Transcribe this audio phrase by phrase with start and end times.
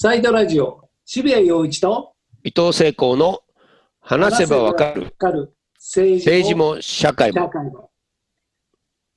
[0.00, 2.12] サイドラジオ、渋谷陽一と
[2.44, 3.40] 伊藤聖光の
[3.98, 5.12] 話せばわかる
[5.76, 7.90] 政治も社会も。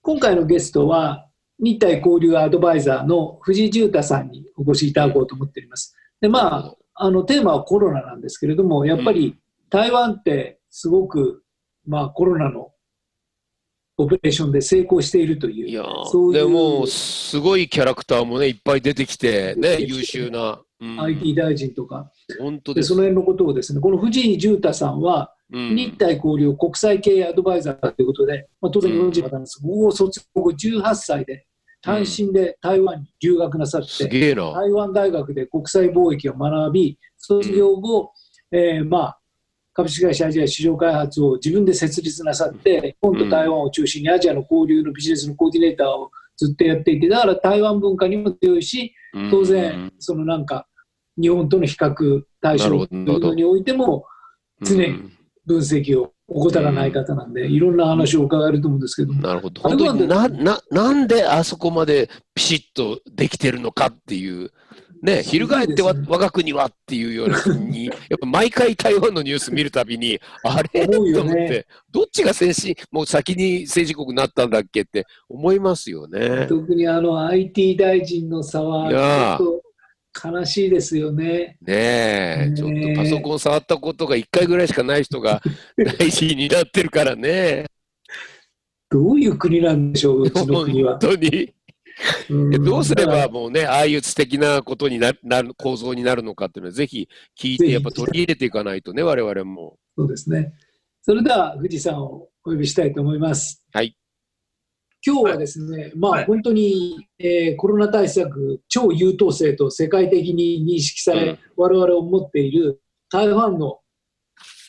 [0.01, 1.27] 今回のゲストは、
[1.59, 5.95] 日体交流アドバイザーの藤井重太さんにお越しいただこうと思っております。
[6.19, 9.37] で、まあ、あの、テーマはコロナなんですけれども、やっぱり
[9.69, 11.43] 台湾ってすごく、
[11.85, 12.71] まあ、コロナの
[13.97, 15.83] オペレーションで成功しているという、いや
[16.33, 20.59] でも、すごいキャラクターもね、いっぱい出てきて、ね、優秀な。
[20.81, 22.89] うん、IT 大臣とか、で本当です。
[22.89, 25.75] その辺のことをですね、この藤井重太さんは、うん。
[25.75, 31.45] 日体交流国際経営アドバイザーということで、まあ、当然日本人なんですが、高校卒業後18歳で
[31.81, 34.51] 単身で台湾に留学なさって、すげえな。
[34.53, 38.11] 台湾大学で国際貿易を学び、卒業後、
[38.51, 39.19] えーまあ、
[39.73, 48.93] 株式会社アジア市場開発を自分で設立なさって、日本と台湾を中心にアジアの交流のビジネスのコーディネーターをずっとやっていて、だから台湾文化にも強いし、
[49.29, 50.67] 当然、そのなんか、
[51.21, 54.05] 日本との比較対象においても、
[54.61, 55.11] 常にうん。
[55.43, 59.61] 分析を怠らない方なんで、いろんな話を伺えると思うんですけども、なるほど。
[59.61, 64.51] 本当にな、な、なんであそこまでピシッとできてるのかっていう。
[65.01, 70.87] ね、翻ってわね我が国はっていうように、やっぱ毎回台湾のニュース見るたびに、あれ？
[70.87, 76.45] と思って、どっちが先進、もう先に政治国になったんだっけって思いますよね。
[76.47, 79.37] 特にあの IT 大臣の差いやは、ー。
[79.39, 79.70] ちょっと
[80.13, 81.57] 悲しいですよね。
[81.61, 85.41] ねえ、ちょっとパソコン触ったことが1回ぐらいしかない人が
[85.99, 87.65] 大臣になってるからね。
[88.89, 91.11] どういう国なんでしょう、うちの国は本。
[91.11, 91.53] 当に？
[92.63, 97.07] どうすればもうね、ああいう素敵なことにななる構造になるのかっていうのは、ぜひ
[97.39, 99.77] 聞いて、やっぱ取り入れていかないとね、我々も。
[99.97, 100.53] そうですね。
[101.01, 103.63] それでは、富士山をお呼びしたいと思います。
[103.71, 103.95] はい。
[105.05, 113.79] 今日はですね、まはいあ本当に、えーコロナ対策超優等生と世界的に認識され、うん我々を持っている台湾の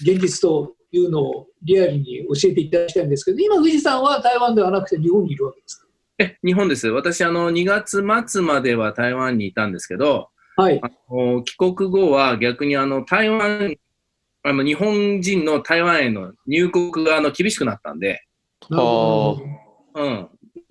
[0.01, 5.87] 現実というのをリアルに教えていただきたいんですけど、今富士山は台湾ではなくて日本にいるわけですか？
[6.19, 6.89] え、日本です。
[6.89, 10.79] 私、あの、2月末までは台湾にいたんですけど、はい。
[10.83, 13.75] あの帰国後は逆にあの、台湾、
[14.43, 18.23] あの、日本人の台湾への入国があの厳しくなったんで、
[18.69, 19.52] なるほどうん。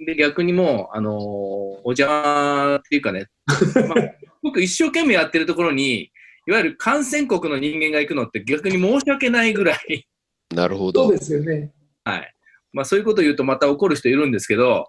[0.05, 3.27] で、逆にもう、あのお邪魔っていうかね、
[3.87, 6.11] まあ、僕一生懸命やってるところに、
[6.47, 10.07] いわゆる感染国の人間が行くのって逆に申し訳ないぐらい、
[10.53, 11.11] なるほそうど。
[11.11, 11.71] ですよね。
[12.03, 12.33] はい。
[12.73, 14.87] まあそういうことを言うとまた怒る人いるんですけど、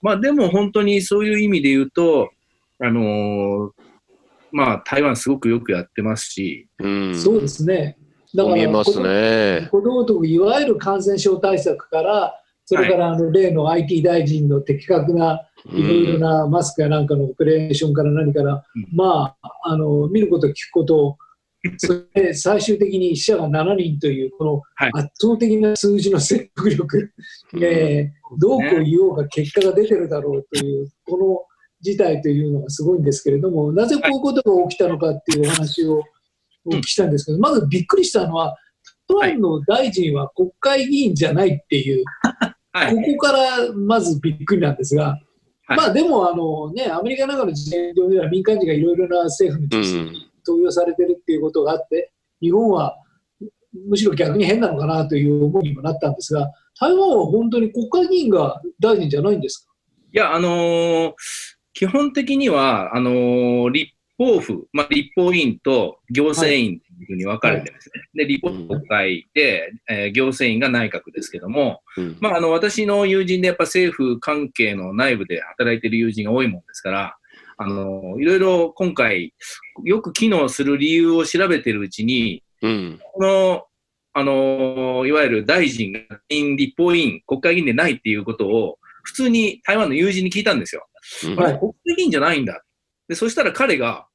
[0.00, 2.30] まあでも本当にそういう意味で言うと、
[2.78, 3.82] あのー
[4.52, 7.96] まあ台湾すごくよくやってますし、うん、そうですね。
[8.34, 9.68] だから見えますね。
[9.70, 12.34] 子供といわゆる感染症対策から、
[12.64, 18.88] それからあの例の IT 大臣の的確ないろいろなマスクやなんかのオペレーションから何から、うん。
[18.92, 21.16] まあ、あの見ること、聞くこと、
[21.78, 24.90] それで最終的に死者が7人という、このはい。
[24.94, 27.12] 圧倒的な数字の説得力、
[27.52, 27.60] うん。
[27.60, 28.14] ね。
[28.38, 31.44] どうこう言おうが結果が出てるだろうという、この
[31.80, 36.02] 事態というのがすごいんですけれども、なぜこういうことが起きたのかっていうお話を
[36.64, 38.56] お聞きしたんですけど、まずびっくりしたのは、
[39.08, 42.51] 台湾の大臣は国会議員じゃないっていう、はい。
[42.72, 45.18] ここからまずびっくりなんですが、
[45.66, 45.76] はい。
[45.76, 49.68] まあでもあの、ね、アメリカなんかの事例では民間人がいろいろな政府に
[50.46, 52.96] 登用されてるっていうことがあって、日本は
[53.88, 56.50] むしろ逆に変なのかなという思いにもなったんですが、
[56.80, 59.72] 台湾は本当に国会議員が大臣じゃないんですか？
[60.12, 61.12] いや、あのー
[61.74, 68.02] 基本的には、あのー立法府、まあ、立法院と行政院というふうに分かれてるんですね。
[68.14, 77.16] で、立法府国会で、えー行政院が内閣ですけども、うんまあ、あの、私の友人でやっぱ政府関係の内部で働いている友人が多いもんですから、
[77.56, 79.34] あの、いろいろ今回、
[79.84, 83.00] よく機能する理由を調べてるうちに、うん。
[83.12, 83.66] この、
[84.14, 86.00] あの、いわゆる大臣が
[86.30, 90.86] 立法委員、国会議員でないっていうことを、普通に台湾の友人に聞いたんですよ。
[91.24, 92.62] うんはい国会議員じゃないんだ。
[93.08, 94.06] で、そしたら彼が、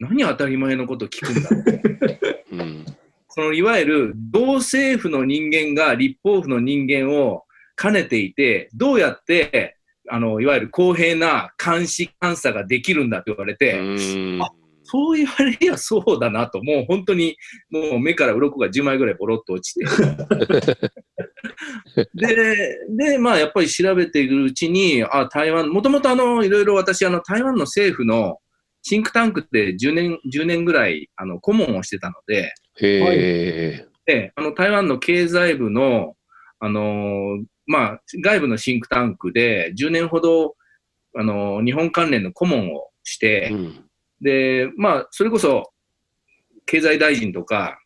[0.00, 1.50] 何当たり前のことを聞くんだ。
[2.52, 2.84] うん
[3.32, 7.44] そのいわゆる同政府の人間が立法府の人間を
[7.80, 9.76] 兼ねていて、どうやって、
[10.08, 13.82] あの、いわゆる公平な監視監査ができるんだと言われて、う
[14.38, 14.50] んあ
[14.92, 17.36] そう言われりゃそうだなと、もう本当に、
[17.70, 19.84] もう目から鱗が10枚ぐらいボロッと落ちて。
[22.14, 28.40] で、で、まあやっぱり調べているうちに、あ、台湾、もともとあの、いろいろ私、あの、台湾の政府の
[28.82, 33.86] シンクタンクで10年、10年ぐらい、あの、顧問をしてたので、へえ。
[34.06, 36.14] で、あの、台湾の経済部の、
[36.58, 40.54] あのーまあ、外部のシンクタンクで10年ほど、
[41.16, 43.84] あのー日本関連の顧問をして、うん
[44.20, 45.72] で、まあ、それこそ、
[46.66, 47.78] 経済大臣とか、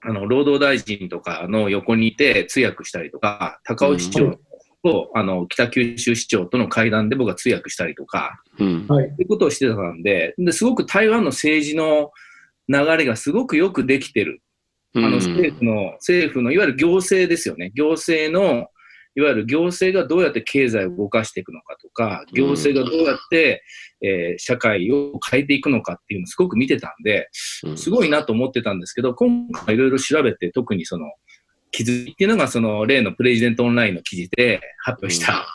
[0.00, 4.38] あの、労働大臣とかの横にいて通訳したりとか、高尾市長
[4.82, 8.86] と、あの、北九州市長との会談で僕が通訳したりとか、うん。
[8.88, 9.14] はい。
[9.16, 12.10] ということをしてたんで、ですごく台湾の政治の
[12.68, 14.42] 流れがすごくよくできてる。
[14.94, 17.70] あの政府の、政府のいわゆる行政ですよね。
[17.74, 18.68] 行政の、
[19.14, 23.62] いわゆる行政がどうやって経済を動かしていくのかとか、行政がどうやって、
[24.00, 27.28] えー社会を変えていくのかっていうのをすごく見てたんで、
[27.64, 31.06] うんすごいなと思ってたんですけど、今回いろいろ調べて、特にその、
[31.70, 35.48] 気づきっていうのが、その、例のプレジデントオンラインの記事で発表した、はい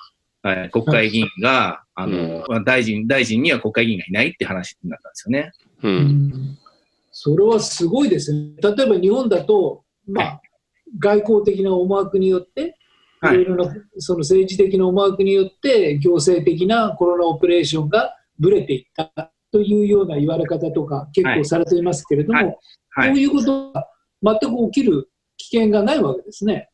[0.72, 5.52] 国会議員が、あの、まあ大臣、大臣には国会議員がいないって話になったんですよね。
[5.84, 5.88] う。
[5.88, 5.96] うん。
[6.28, 6.58] ん
[7.12, 8.50] それはすごいですね。
[8.62, 10.42] 例えば日本だと、まあ、
[11.00, 12.76] 外交的な思惑によって、
[13.24, 13.36] いはい。
[13.38, 22.58] ろいろなその政治的な思惑によって、行政的なコロナオペレーションがぶれていったというような言われ方とか、結構されていますけれども、はい。
[22.90, 23.10] はい。
[23.12, 23.88] こういうことが
[24.22, 25.10] 全く起きる
[25.50, 26.70] 危険がないわけですね。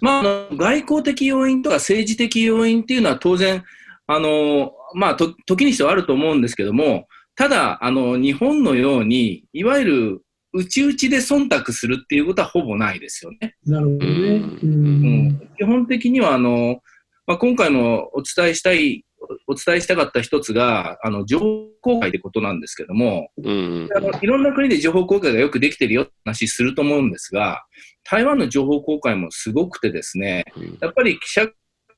[0.00, 3.64] まあ、外交的要因とか政治的要因っていうのは当然、
[4.06, 7.06] あのまあ、と時にしてはあると思うんですけども、
[7.36, 10.22] ただ、あの日本のように、いわゆる
[10.52, 13.54] 内々で忖度するっていうことはほぼないですよね。
[13.64, 14.06] なるほどね。
[14.06, 16.80] うんうん基本的にはあの、
[17.26, 19.04] まあ、今回のお伝えしたい、
[19.46, 23.88] お伝えしたかった一つが、あの情報公開ってことなんですけども、うん。
[23.94, 27.64] あのいろんな国で情報公開がよくできてるよって話すると思うんですが、
[28.04, 30.44] 台湾の情報公開もすごくてですね、
[30.80, 31.48] やっぱり記者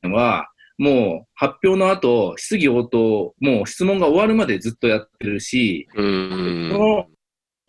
[0.02, 0.48] 会は、
[0.78, 6.70] もう発表の後、質疑応答、もう質問が終わるまでずっとやってるし、うん。
[6.72, 7.06] その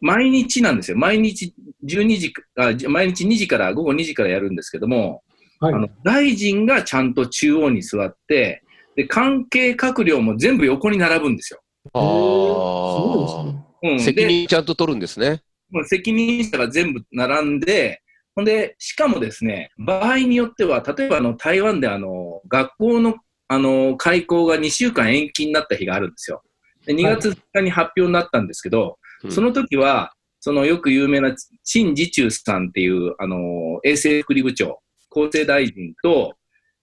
[0.01, 0.97] 毎日なんですよ。
[0.97, 1.53] 毎日
[1.85, 5.21] 12時あ、じ毎日2時から、午後2時からやるんですけども、
[5.59, 8.62] はいあの大臣がちゃんと中央に座って、
[8.95, 11.61] で、関係閣僚も全部横に並ぶんですよ。
[11.93, 13.65] あそうですね。
[13.83, 13.99] うん、あ。
[13.99, 15.41] 責で任ちゃんと取るんですね。
[15.85, 18.01] 責任者が全部並んで、
[18.35, 23.15] ほんで、しかもですね、場合によっては、例えばあの台湾であの学校の
[23.47, 26.41] あの開校が2週間延期になった日があるんですよ。
[26.85, 30.11] で2月2日に発表になったんですけど、うんその時は、
[30.41, 36.33] そのよく有名な陳時中さんっていうあの衛生福利部長、厚生大臣と、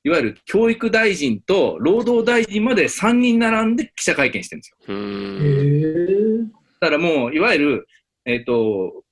[0.02, 6.50] いわゆる教育大臣と労働大臣まで3人並んで記者会見してるんですよ。
[6.80, 7.86] だからもう、いわゆる、
[8.24, 9.04] えっ、と、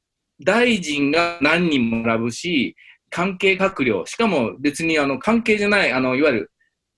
[0.42, 2.74] 大臣が何人も並ぶし、
[3.10, 6.50] 関係閣僚、しかも別にあの関係じゃない、あの、いわゆる、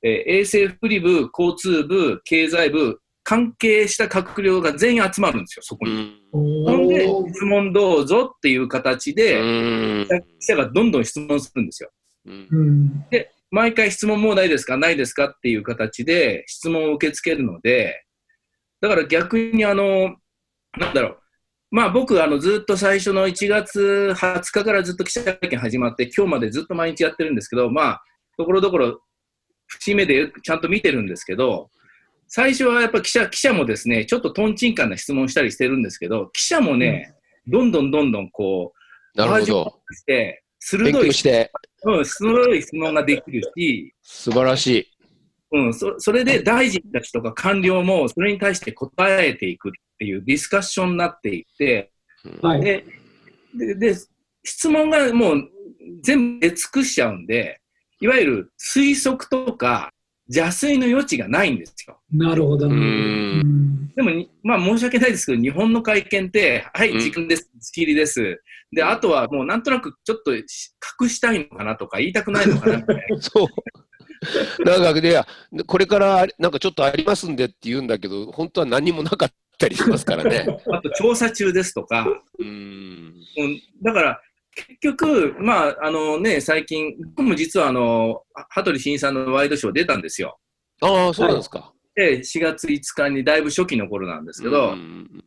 [0.02, 6.20] えー衛生福利部、交通部、経済部、関係した閣僚が全員集まるんですよ、そこに。
[6.32, 6.64] うん。
[6.64, 10.08] ほんで質問どうぞっていう形で、うん
[10.38, 11.90] 記者がどんどん質問するんですよ。
[13.10, 14.76] で、毎回質問もうないですか？
[14.76, 15.26] ないですか？
[15.26, 18.05] っていう形で質問を受け付けるので、
[18.81, 20.17] だから逆にあの、
[20.79, 21.17] なんだろう。
[21.73, 28.02] まあ僕、あの、ずっと最初の1月20日からずっと記者会見始まって、今日までずっと毎日やってるんですけど、まあ、
[28.37, 29.00] ところどころ、
[29.69, 31.70] 節目でちゃんと見てるんですけど、
[32.26, 37.14] 最初はやっぱ記者、記者もですね、ちょっとトンチンカンな質問したりしてるんですけど、記者もね、
[37.46, 38.73] どんどんどんどんこ
[39.14, 39.81] う、なるほど。
[39.87, 41.50] プして、鋭勉い強して、
[41.84, 44.86] うん、鋭い質問ができるし、素晴らしい。
[45.52, 51.90] うん、そそれで大臣たちとか官僚もそれに対して答えていくっていうディスカッションになっていって、
[52.40, 52.60] はい。
[52.60, 52.84] で、
[53.55, 53.94] でで
[54.44, 55.48] 質問がもう
[56.02, 57.60] 全部出尽くしちゃうんで、
[58.00, 59.93] いわゆる推測とか
[60.29, 62.00] 邪推の余地がないんですよ。
[62.12, 62.67] なるほど。
[62.67, 63.59] うんうん
[63.97, 68.43] でもに、まあ申し訳ないですけど、日本の会見って、はい、うん時間です、仕切りです。
[68.73, 72.85] で、あとはもうなんとなくちょっとし隠したいのかなとか、言いたくないのかな。
[73.20, 74.65] そう。
[74.65, 75.27] なんか、いや、
[75.67, 80.47] これからなんかちょっとありますんでって言うんだけど、本当は何もなかったりしますからね。
[80.73, 82.06] あと調査中ですとか、
[82.39, 83.15] うん。
[83.39, 84.20] うん、だから、
[84.55, 90.39] 結局、まあ、あのね、最近、僕も実はあの、羽鳥慎一さんのワイドショー出たんですよ。
[90.82, 91.73] ああ、そうなんですか。
[91.94, 95.25] で、4月5日にだいぶ初期の頃なんですけど、うん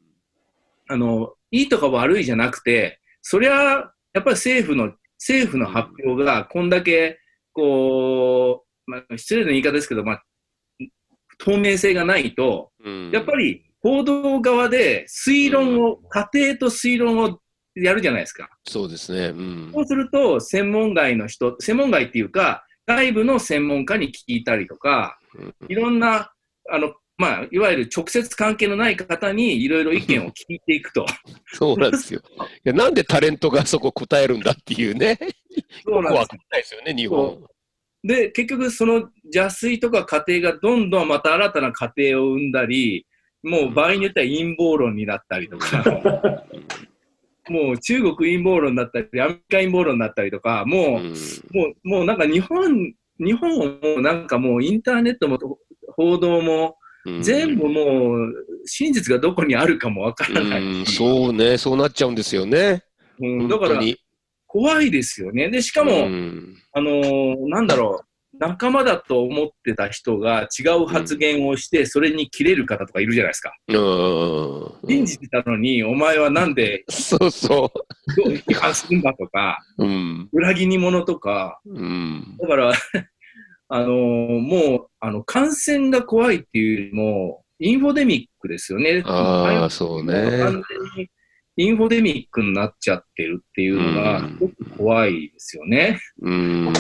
[0.87, 7.19] あの、いいとか悪いじゃなくて、そりゃ、やっぱり政府の、政府の発表がこんだけ、
[7.53, 10.23] こう、まあ、失礼な言い方ですけど、まあ、
[11.37, 13.11] 透明性がないと、うん。
[13.11, 17.39] やっぱり報道側で推論を、仮定と推論を
[17.75, 18.49] やるじゃないですか。
[18.65, 19.27] そうですね。
[19.27, 19.71] うん。
[19.73, 25.17] そうすると、専門外の人、専門外っていうか、外部の専門家に聞いたりとか、
[25.69, 26.33] いろんな、
[26.73, 31.05] あの、まあ、いわゆる直接関係のない方にいろいろ意見を聞いていくと。
[31.53, 32.21] そうなんですよ。
[32.65, 35.19] いやなんでタレントがそこ答えるんだっていうね。
[35.85, 37.43] そうなんですよね、日本。
[38.03, 43.05] で、結局その邪推とか過程がどんどんまた新たな過程を生んだり、
[43.43, 45.83] もう場合によっては陰謀論になったりとか、
[47.49, 51.13] もう中国陰謀論だったり、アメリカ陰謀論だったりとか、もう、うん
[51.51, 55.37] もう、もうなんか日本、日本もなんかもうインターネットも
[55.95, 58.33] 報道もうん全部もう
[58.65, 60.81] 真実がどこにあるかもわからうない。
[60.83, 62.83] んそうね、そうなっちゃうんですよね。
[63.19, 63.81] うんだから
[64.47, 65.49] 怖いですよね。
[65.49, 68.01] で、しかも、うんあのーなんだろ
[68.33, 73.53] う、仲間だと思ってた人が違う発言をして、それに切れる方とかいるじゃないですか。
[73.67, 77.71] うん信じてたのに、お前はなんでそうそど
[78.25, 79.85] う批判するんだとか、う。
[79.85, 80.29] うん。
[80.31, 82.37] 裏切り者とか、うん。
[82.39, 82.73] だから、
[83.69, 89.03] あのーもう、あの、感染が怖いっていうよりも、インフォデミックですよね。
[89.05, 90.13] ああ、そうね。
[90.39, 90.51] 完
[90.97, 91.09] 全に
[91.55, 95.99] インフォデミックになっちゃってるっていうのが、うんすごく怖いですよね。
[96.21, 96.73] うん。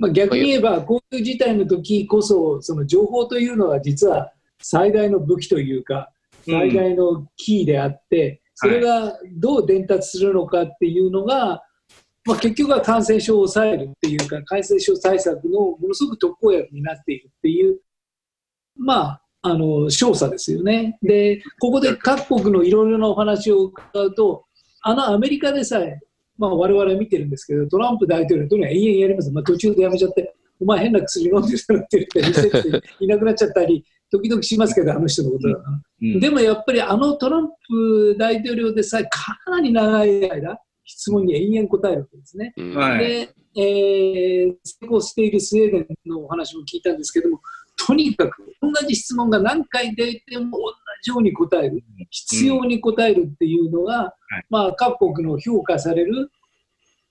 [0.00, 6.10] まあ、逆に言えば、こういう事態の時こそ、その情報というのが実は最大の武器というか、
[6.44, 11.62] 最大のキーであって、それがどう伝達するのかっていうのが、
[12.24, 17.80] まあ、結局は感染症を抑えるっていうか、感染症対策のものすごく特効薬になっているっていう、
[18.76, 20.98] まあ、あの少佐ですよね。
[21.02, 24.44] で、ここで各国のいろいろなお話を伺うと、
[24.82, 25.98] あのアメリカでさえ、
[26.36, 35.82] まあ、我々は見てるんですけど、トランプ大統領というのは延々やります、まあ、途中でやめちゃって、お前変な薬飲んでるだろって言って、いなくなっちゃったり、時々しますけど、あの人のことだな。
[36.02, 40.58] うんでもやっぱりあのトランプ大統領でさえかなり長い間、
[40.92, 42.52] 質問に延々答えるわけですね。
[42.56, 42.74] うん。
[42.76, 42.98] はい。
[42.98, 47.40] で、えー成功しているスウェーデンのお話も聞いたんですけども、
[47.86, 54.14] とにかく同じ質問が何回出ても同じように答える、必要に答えるっていうのが、
[54.48, 56.30] まあ、各国の評価される。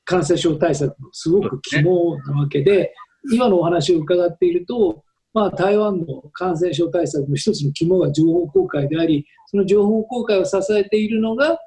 [0.10, 2.96] 感染症対策のすごく肝なわけで、
[3.32, 5.04] 今のお話を伺っていると、
[5.36, 11.60] まあ、台湾の感染症対策の一つの肝が情報公開であり、その情報公開を支えているのが、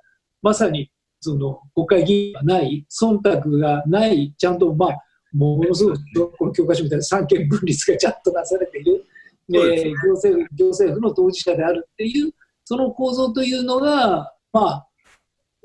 [0.43, 0.91] まさに
[1.23, 4.99] その国会議員がない、忖度がない、ちゃんと、まあ、
[5.33, 9.07] ものすごくこの教科書みたいな三権分立がちゃんとなされている、
[9.49, 12.33] そうですえー行政府行政府の当事者であるっていう、
[12.65, 14.89] その構造というのが、まあ、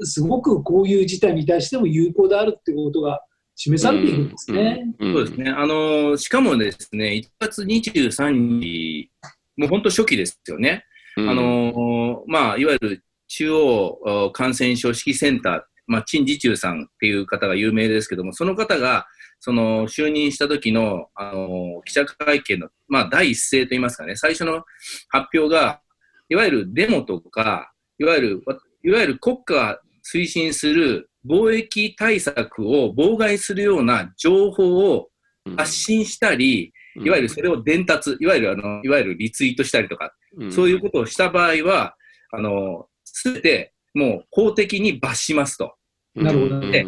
[0.01, 3.19] すごくこういう事態に対しても有効であるっていうことが
[3.55, 4.93] 示されているんですね。
[4.99, 5.49] うんそうですね。
[5.49, 9.11] あのーしかもですね、1月23日、
[9.57, 10.85] もう本当初期ですよね。
[11.17, 19.05] うんあのーまあ、いわゆる中央お感染症指揮センター、まあ、陳時中さんっていう方が有名ですけども、その方が、
[19.39, 24.63] その、就任した時の、あのー記者会見の、まあ、第一声といいますかね、最初の
[25.09, 25.81] 発表が、
[26.29, 35.09] いわゆるデモとか、いわゆる、わいわゆる国家が推進する貿易対策を妨害するような情報を
[35.55, 40.13] 発信したり、いわゆるそれを伝達、いわゆるあの、いわゆるリツイートしたりとか、
[40.49, 41.95] そういうことをした場合は、
[42.31, 42.87] あの、
[43.19, 45.73] すべてもう法的に罰しますと。
[46.15, 46.85] なるほどね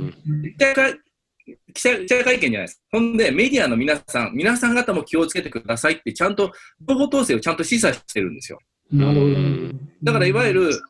[0.57, 1.00] 記者会
[1.74, 2.83] 記者記者会見じゃないです。
[2.91, 6.51] ほんで、メディアの皆さん、皆さん方も気をつけてくださいって、ちゃんと、
[6.88, 8.59] 情報統制をちゃんと示唆してるんですよ。
[8.91, 10.81] なるほどうんだから、いわゆる、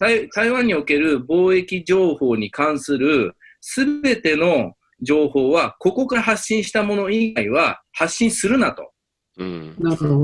[0.00, 8.90] 台台湾における貿易情報に関するすべての情報は、ここから発信したもの以外は発信するなと。
[9.38, 10.14] うんなるほど。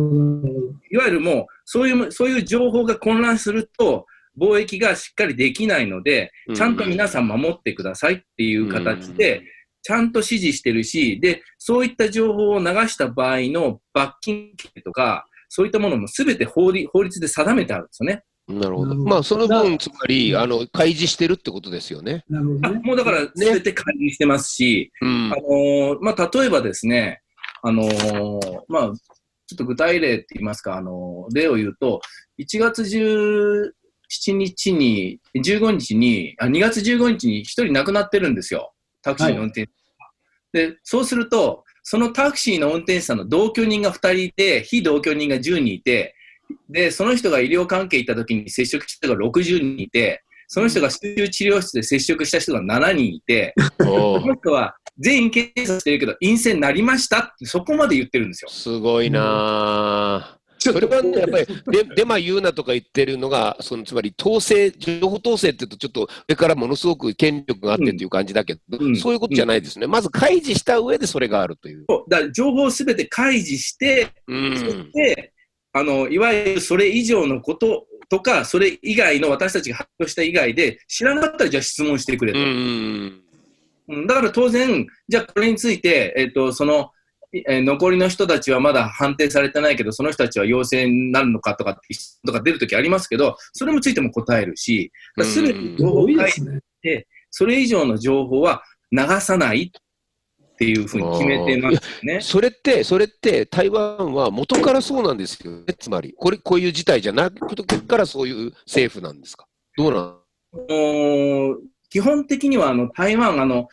[0.91, 4.07] いわゆるもう、そういう、そういう情報が混乱すると、
[4.39, 9.43] 貿易がしっかりできないので、ちゃんと皆さん守ってくださいっていう形で、
[9.83, 18.23] ちゃんと指示してるし、で、そういった情報を流した場合の罰金刑とか、そういったものもすべて法律法律で定めてあるんですよね。
[18.49, 18.95] なるほど。
[18.95, 22.25] まあ、その分、つまり、あの、開示してるってことですよね。
[22.29, 22.81] なるほどね。
[22.85, 27.23] もうだから、すべて管理してますし、うんあのーまあ、例えばですね、
[27.63, 28.93] あのーまあ、
[29.47, 32.03] ちょっと具体例って言いますか、あのー例を言うと、
[32.39, 32.85] 1月
[34.21, 38.73] 17日に、15日に、あ2月15日に1人亡くなってるんですよ。
[39.03, 39.83] タクシーの運転手さ
[40.59, 46.15] んがで、そうすると、そのタクシーの運転手さんの同居人が2人いて、非同居人が10人いて、
[46.69, 58.51] で、その人が医療関係行った時に接触した人が60人いて、その人が集中治療室で接触した人が7人いて、 おこの人は全員検査してるけど陰性になりましたってそこまで言ってるんですよ。
[58.51, 60.39] すごいな
[60.73, 69.87] それはね、やっぱりデ、デマ言うなとか言ってるのが、そのつまり統制、情報統制って言うと、ちょっと上からものすごく権力があってっていう感じだけど、うんそういうことじゃないですね。
[69.87, 71.85] まず開示した上でそれがあるという。
[72.09, 74.93] だから情報をすべて開示して、うそしん。
[74.93, 75.33] て
[75.73, 82.41] あのいわゆるそれ以上のこととか、それ以外の私たちが発表した以外で、知らなかったらじゃあ質問してくれうと。
[82.41, 82.45] ん。
[83.89, 86.91] うんだから当然、じゃあこれについて、えっとその
[87.47, 91.81] えー残りの人たちはまだ判定されてないけど、その人たちは陽性になるのかとか
[92.27, 96.61] とか出るときありますけど、それもついても答えるし、すべてうん情報を書いですね。
[96.83, 98.63] て、それ以上の情報は
[98.93, 102.21] 流さないっていうふうに決めてますよね。
[102.21, 109.47] それって、それって、台湾は元からそうなんですよね、つまり、これ、こういう事態じゃなくてからそういう政府なんですか？
[109.77, 110.15] どうなん？
[110.69, 111.57] の
[111.91, 113.69] 基本的にはあの台湾あの、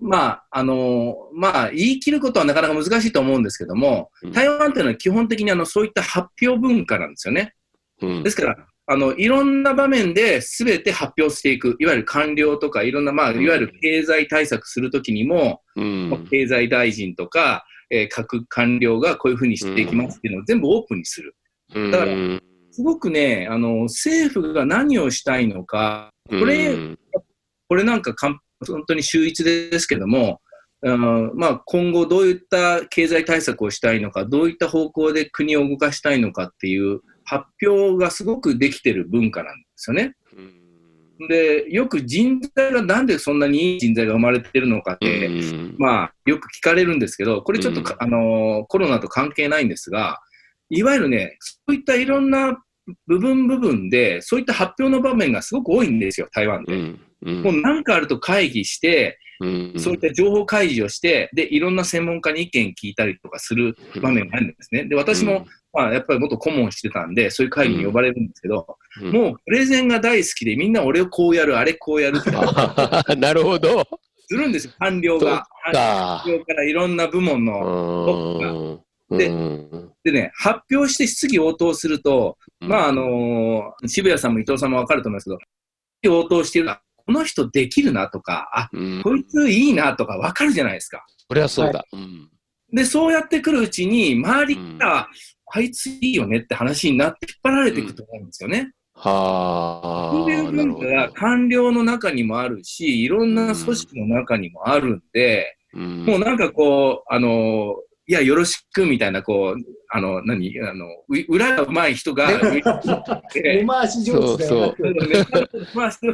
[0.00, 7.54] まああのまあ、言い切ることはなかなか難しいと思うんですけどもうん、台湾っていうのは基本的にあのそういった発表文化なんですよね。
[8.02, 8.22] うん。
[8.22, 16.26] ですから、あのいろんな場面で全て発表していく、いわゆる官僚とか、いろんな、まあ、いわゆる経済対策するときにも、うん。
[16.30, 21.34] 経済大臣とか、えー各官僚がこういうふうにしていきますっていうのを全部オープンにする。
[21.74, 21.90] うん。
[21.90, 22.12] だから
[22.70, 26.98] すごくね、あの政府が何をしたいのか、これうん。
[27.68, 30.40] これなんかかん本当に秀逸ですけども、
[30.82, 40.14] うんまあ、今後どういった経済対策をしたいのか、どういった方向で国を動かしたいのかっていう発表がすごくできてる文化なんですよね。
[41.28, 50.20] で、よく人材がなんでそんなにいい人材が生まれてるのかって、うんまあ、よく聞かれるんですけど、これちょっとか、あのーコロナと関係ないんですが、
[50.70, 52.62] いわゆるね、そういったいろんな
[53.08, 56.74] 部分部分で、そういった発表の場面がすごく多いんですよ、台湾で。
[56.74, 57.42] うんうん。
[57.42, 59.74] もう何かあると会議して、うん。
[59.76, 64.84] そういった情報開示をして、で、いろんな専門家に意見聞いたりとかする場面があるんですね。
[64.84, 69.12] で、私も、まあ、やっぱり元顧問してたんで、そういう会議に呼ばれるんですけど、うん。
[69.12, 72.30] もうプレゼンが大好きで、みんな俺をこうやる、あれこうやるって。
[72.34, 73.86] あ なるほど。
[74.26, 75.46] するんですよ、官僚が。
[75.72, 78.82] 官僚からいろんな部門の。
[79.08, 79.18] うん。
[79.18, 79.90] でうん。
[80.04, 86.70] でね、発表して質疑応答すると、まあ、あのー渋谷さんも伊藤さんもわかると思いますけど、質疑応答してる
[87.08, 91.06] この人できるなとか、あ、うんこいついいなとかわかるじゃないですか。
[91.26, 91.82] そりゃそうだ。
[91.90, 92.28] うん
[92.70, 95.08] で、そうやってくるうちに、周りから、
[95.54, 98.72] あいついいよねって話になって引っ張られていくと思うんですよね。
[98.92, 101.14] はそういうあ、なるほ文化がど。
[101.14, 107.74] 官僚の中にもあるし、いろんな組織の中にもあるんで、うんもうなんかこう、あの、
[108.10, 114.76] いや、よろしくみたいな、こう、あの、何、あの、う裏が上手い人が、根回し上手そう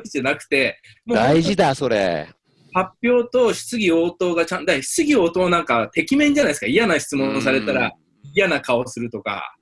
[0.05, 0.77] じゃなくて、
[1.07, 2.27] 大事だ、それ。
[2.73, 6.67] 発表と質疑応答がちゃんと、質疑応答なんか、てきめんじゃないですか。
[6.67, 7.93] 嫌な質問をされたら、
[8.35, 9.55] 嫌な顔するとか。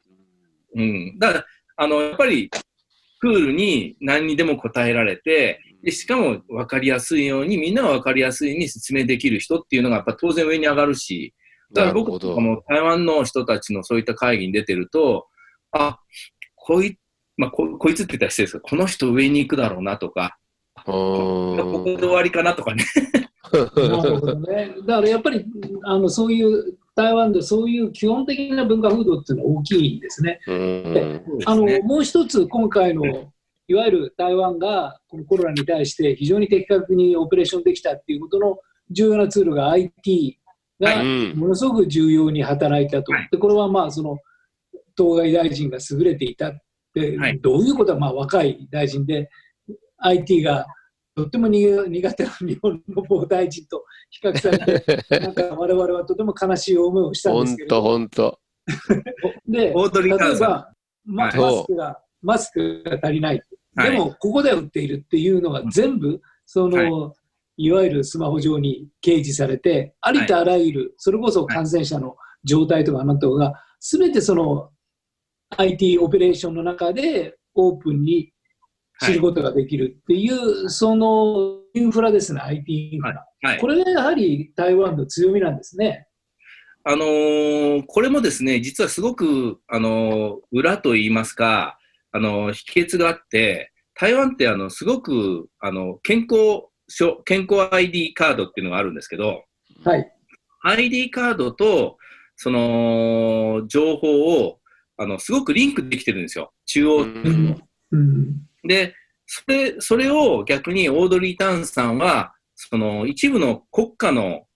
[0.74, 1.18] うん。
[1.18, 1.44] だから、
[1.76, 2.50] あの、やっぱり、
[3.20, 11.34] クールに何にでも答えられて、でしかも分かりやすいように、みんなが分かりやすいように説明できる人っていうのが、やっぱ当然上に上がるし、
[11.72, 15.28] だから僕とかも台湾の人たちのそういった会議に出てると、
[15.72, 15.98] あ、
[16.54, 16.98] こい,、
[17.36, 20.38] まあ、ここいつって言ったら失礼ですけど、この人上に行くだろうなとか、
[20.84, 22.84] ここで終わりかなとかね。
[23.52, 24.74] なるほどね。
[24.86, 25.44] だからやっぱり
[25.84, 30.40] あのそういう台湾でそういう基本的な文化風土っていうのは大きいんですね。
[30.46, 33.04] うんあのもう一つ今回の
[33.68, 38.58] いわゆる台湾がこのコロナに対して非常に的確にオペレーションできたっていうことの
[38.90, 40.38] 重要なツールが IT
[40.82, 43.12] がうんものすごく重要に働いたと。
[43.12, 43.28] はい。
[43.30, 44.18] でこれはまあその
[44.96, 46.52] 当該大臣が優れていたっ
[46.94, 47.40] て、はい。
[47.40, 49.28] どういうことはまあ若い大臣で
[49.98, 50.66] IT が
[51.14, 58.38] とっても苦苦手な日本の某大臣と比較されて なんか我々はとても悲しい思いをしたんですけれどほんと。
[59.46, 60.48] でオードリー・カーンさん。
[60.48, 60.72] 例えば、
[61.04, 61.36] まはい。
[61.36, 63.42] マスクがマスクが足りない、
[63.74, 63.90] はい。
[63.90, 67.12] でもここで売っているっていうのが全部、その、い、
[67.70, 74.70] わゆるスマホ上に掲示されて、ありとあらゆる、それこそ感染者の状態とかなんとかが、すべてその
[75.56, 78.32] IT オペレーションの中でオープンに
[79.00, 83.26] 知ることができるっていう、そのインフラですね、IT インフラ。
[83.42, 83.58] はい。
[83.58, 86.06] これがやはり台湾の強みなんですね。
[86.84, 91.78] あのーこれもですね、実はすごく、あのー裏といいますか、
[92.10, 96.71] あのー秘訣があって、台湾ってあのすごくあの健康証
[97.24, 99.44] 健康 ID カードっていうのがあるんですけど、
[99.84, 100.12] はい。
[100.62, 101.98] ID カードと
[102.36, 104.58] その情報を
[104.96, 108.36] あのすごくリンクできてるんですよ、中央うんうん。
[108.64, 108.94] で、
[109.26, 114.46] それ、それを逆にオードリー・タンさんは、その一部の国家の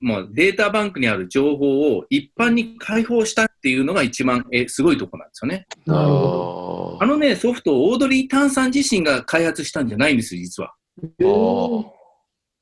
[0.00, 5.66] もうデータバンクにある情報を一般に開放したっていうのが一番えすごいところなんですよね。
[5.86, 10.74] なるほあのね、ソフトをオードリー・タンさん自身が開発したんじゃないんですよ、実は。
[11.18, 11.92] ど。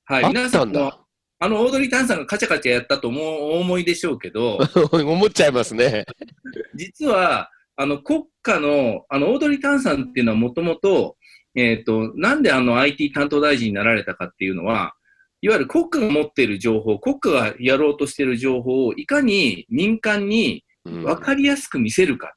[0.05, 0.25] はい。
[0.25, 0.93] あ皆さんも。
[1.39, 4.59] あの、オードリー・タンさんがカチャカチャやったと思うお思いでしょうけど、
[4.93, 6.05] 思っちゃいますね。
[6.75, 11.17] 実は、あの、国家の、あの、オードリー・タンさんっていうのはもともと、
[11.55, 14.95] えっ、と、なんであの IT 担当大臣になられたかっていうのは、
[15.43, 22.35] いわゆる国家が持っている情報、国家がやろうとしている情報をいかに民間にうん分かりやすく見せるか。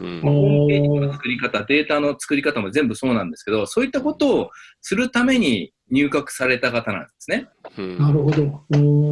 [0.00, 7.48] うんホームページの作り方、データの作り方も全部そうなんですけど、そういったことをするために入閣された方なんですね。
[7.78, 8.64] うんなるほど。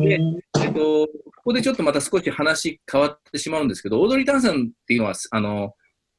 [0.06, 0.18] で
[0.60, 1.08] えっと、こ
[1.44, 5.74] こでちょっとまた少し話変わってしまうんですけど、オードリー・タンさんっていうのは、あの、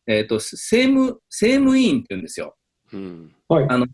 [0.08, 2.56] えっと、政務、政務委員って言うんですよ。
[2.94, 3.66] うんはい。
[3.70, 3.88] あの、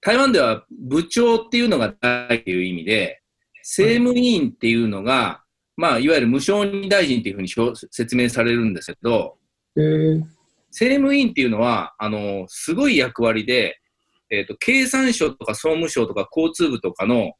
[0.00, 3.20] 台湾では部長っていうのが大という意味で、
[3.62, 5.42] 政務委員っていうのが、
[5.76, 9.36] まあ、いわゆる無承認大臣っていうふうにしょ説明されるんですけど、
[9.76, 10.36] えー
[10.76, 13.80] 政務委員っていうのは、あの、すごい役割で、
[14.28, 17.32] えっ、と、経産省とか総務省とか交通部とかの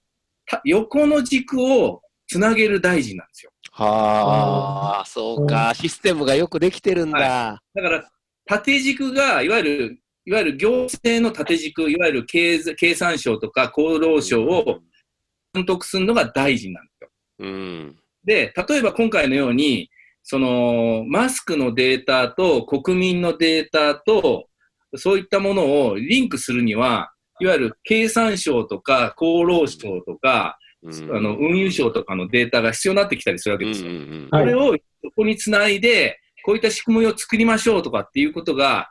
[0.47, 3.51] た横の軸をつなげる大臣なんですよ。
[3.73, 7.61] はあ、そうか、システムがよくできてるんだ。
[7.75, 8.09] だから、
[8.47, 14.81] 縦軸が、いわゆる、いわゆる行政の縦軸、いわゆる経済経産省とか厚労省を
[15.53, 17.11] 監督するのが大臣なんですよ。
[17.41, 17.97] うん。
[18.25, 19.91] で、例えば今回のように、
[20.29, 24.49] その、マスクのデータと国民のデータと、
[24.97, 33.89] そういったものをリンクするには、いわゆる経産省とか厚労省とか、うんあの運輸省とかのデータが必要になってきたりするわけですよ。
[33.89, 38.91] うんうんはいこれをそこにつないで、こういった仕組みを作りましょうとかっていうことが、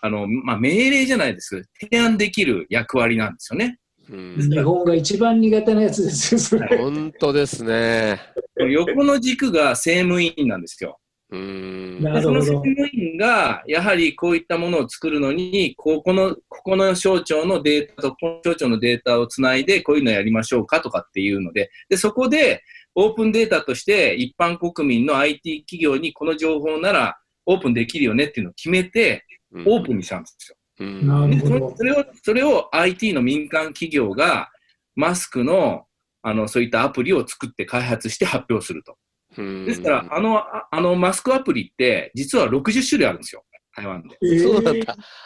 [0.00, 3.78] あの、まあ、命令じゃないですけど、提案できる役割なんですよね。
[4.10, 6.78] うん日本が一番苦手なやつですよ、それ。
[6.78, 8.20] 本当ですね。
[8.56, 10.98] 横の軸が政務委員なんですよ。
[11.30, 12.00] うん。
[12.00, 22.62] でその政務委員が、やはりこういったものを作るのに、ここの、ここの省庁のデータと、この省庁のデータをつないで、こういうのやりましょうかとかっていうので、で、そこで、
[22.94, 30.55] オープンデータとして、一般国民の IT 企業にこの情報ならオープンできるよねっていうのを決めて、オープンにしたんですよ。
[30.78, 34.50] うんなるほどそれを、それを IT の民間企業が、
[34.94, 35.84] マスクの、
[36.22, 38.96] あの、そういったアプリを作って開発して発表すると。
[39.38, 43.44] うんですから、あの、ああのマスクアプリって、実は60種類あるんですよ。
[43.76, 44.16] 台湾で。
[44.22, 44.70] えーそうだ。
[44.70, 44.84] はい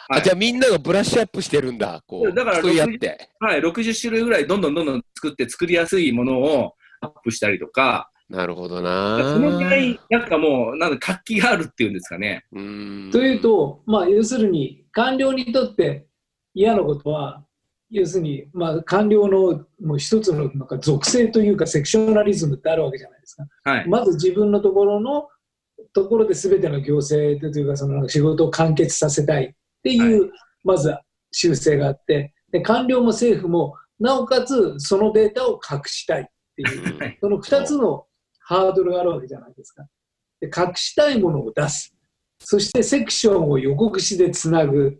[0.09, 2.01] あ、じゃあみんながブラッシュアップしてるんだ。
[2.05, 2.33] こう。
[2.33, 3.29] だから競い合って。
[3.39, 9.37] はい、60種類ぐらいどんどんどんどん作って作りやすいものをアップしたりとか、なるほどそな。
[9.37, 12.45] のぐらい、なんかもう、なんか活気があるっていうんですかね。
[12.53, 13.09] うん。
[13.11, 16.07] というと、まあ、要するに官僚にとって
[16.53, 17.43] 嫌なことは、
[17.89, 23.45] 要するに、まあ、官僚のもう一つのなんか属性というかセクショナリズムってあるわけじゃないですか。
[23.65, 23.87] はい。
[23.89, 25.27] まず自分のところの
[25.93, 30.31] ところで全ての行政というかその仕事を完結させたいっていう、
[30.63, 30.95] まず
[31.31, 38.05] 習性があってで官僚も政府もなおかつそのデータを隠したいっていううんその2つの
[38.51, 39.85] ハードルがあるわけじゃないですか。
[40.41, 41.95] で隠したいものを出す。
[42.39, 44.99] そしてセクションを予告しでつなぐ。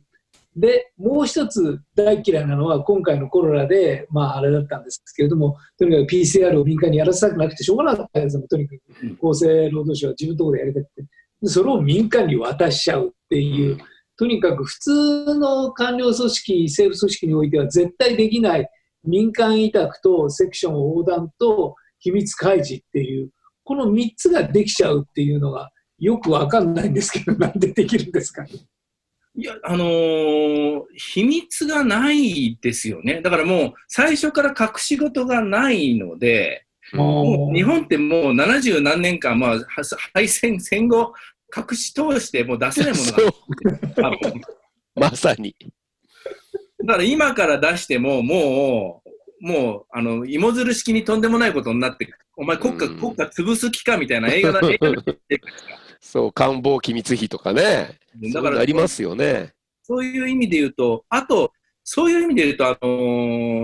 [0.56, 8.44] で、もう一つ大嫌いなのは今回のコロナで、まああれだったんですけれども、とにかく PCR を民間にやらせたくなくてしょうがなかったですよ。
[8.50, 8.76] とにか
[9.20, 11.06] く厚生労働省は自分のところでやりたくて。
[11.44, 13.78] それを民間に渡しちゃうっていう、
[14.18, 18.70] とにかく普通の官僚組織、政府組織においては絶対できない
[19.04, 23.32] 民間委託とセクション横断と秘密開示っていう、
[23.72, 28.50] この3つができちゃうっていうのがよくわかんないんですけど、なんでできるんですかね。
[29.34, 33.22] いや、あのー秘密がないですよね。
[33.22, 39.66] だからもう、最初から隠し事がないので、もう日本ってもう70何年間、まあ、は
[40.14, 41.14] 敗戦、戦後、
[41.56, 44.42] 隠し通してもう出せないもの。
[44.98, 45.10] が。
[45.10, 45.56] まさに。
[46.86, 49.02] だから今から出しても、も
[49.42, 52.10] う、もう、あの、芋づる式にとんでもないことになって、
[52.42, 55.04] お前国家、うん国家潰す気かみたいな映画だ、映画だ
[56.02, 58.00] そう、官房機密費とかね。
[58.34, 59.54] だからそういうのありますよね。
[59.84, 61.52] そういう意味で言うと、あと、
[61.84, 62.88] そういう意味で言うと、あの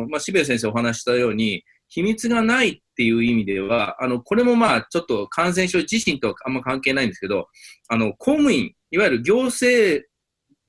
[0.05, 7.47] ーまあ、渋谷先生お話ししたように、秘密がないっていう意味では、あの、これもまあ、ちょっと感染症自身とはあんま関係ないんですけど、
[7.87, 10.05] あの、公務員、いわゆる行政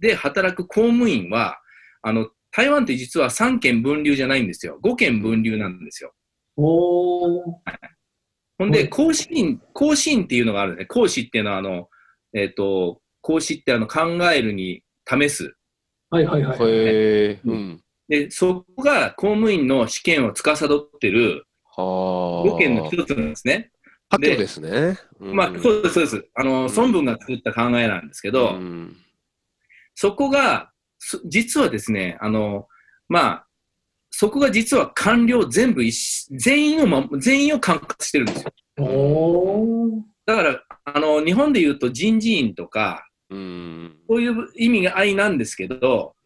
[0.01, 1.59] で働く公務員は、
[2.01, 4.79] あの、台湾って実は3県分流じゃないんですよ。
[4.83, 6.15] 5県分流なんですよ。
[6.57, 7.55] おー
[8.59, 10.87] ほんで、はい講師員、講師員っていうのがあるんですね。
[10.87, 11.89] 講師っていうのは、あの、
[12.35, 14.01] えっ、と、講師ってあの、考
[14.33, 15.55] えるに試す。
[16.11, 16.59] はいはいはい。
[16.61, 17.41] へえ。
[17.45, 17.83] うん。
[18.09, 22.49] で、そこが公務員の試験を司ってるはあ。
[22.49, 23.71] 5件の一つなんですね。
[24.11, 24.99] 発表ですね。
[25.21, 26.29] うんまあ、そうです、そうです。
[26.35, 28.97] あの、うん孫文が作った考えなんですけど、うん
[30.01, 32.69] そこが、そ実はですね、あの、
[33.09, 33.48] まあ、
[34.21, 35.81] そこが実は官僚全部
[36.33, 38.53] 全員を、ま、全員を管轄してるんですよ。
[40.27, 43.97] だから、あの、日本で言うと人事院とか、うん。
[44.09, 46.17] そういう意味が愛なんですけど、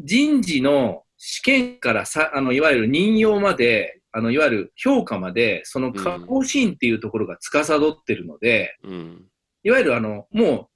[0.00, 9.24] 人事の試験からさ、あの、いわゆる任用まで、あの、いわゆる評価まで、その加工シーンっていうところが司ってるので、うん。
[9.62, 10.68] いわゆるあの、も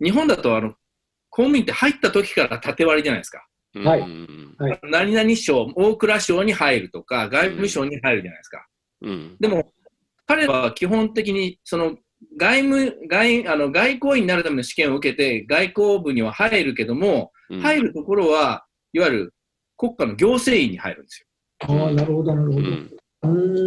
[0.00, 0.70] う、日本だとあの、
[1.30, 3.46] 公務員って入った時から縦割りじゃないですか。
[3.80, 4.04] はい
[4.90, 8.66] 何々省、大蔵省に入るとか、外務省に入るじゃないですか。
[9.02, 9.36] うん。
[9.40, 9.72] でも、
[10.26, 11.96] 彼は基本的に、その、
[12.38, 19.34] 外務、外、あの、外交員になるための試験を受けて、外交部には入るけども、うん入るところは、いわゆる
[19.76, 21.26] 国家の行政院に入るんですよ。
[21.84, 22.94] ああ、なるほど、なるほど。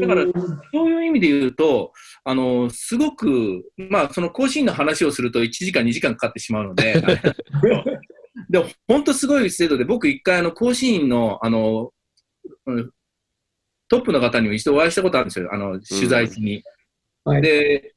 [0.01, 0.25] だから
[0.73, 1.91] そういう意味で言うと、
[2.23, 7.01] あの、すごく、まあ、その甲子園の話をすると1時間、2時間かかってしまうので、
[8.49, 11.91] でも、本当すごい制度で、僕一回、あの、甲子園の、あの、
[12.65, 12.91] うん
[13.89, 16.61] トップの方にも一度お会いしたことあるんですよ、あの、取材時に。
[17.23, 17.93] はいで、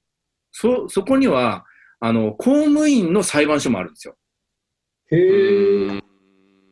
[0.53, 1.64] そ、そこには、
[2.00, 4.16] あの、公務員の裁判所もあるんですよ。
[5.11, 6.00] へえ。